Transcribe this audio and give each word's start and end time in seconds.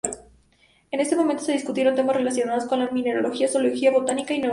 En 0.89 0.99
este 0.99 1.15
último 1.15 1.37
se 1.39 1.51
discutieron 1.51 1.93
temas 1.93 2.15
relacionados 2.15 2.65
con 2.65 2.79
la 2.79 2.89
mineralogía, 2.89 3.47
zoología, 3.47 3.91
botánica, 3.91 4.33
y 4.33 4.37
metalurgia. 4.37 4.49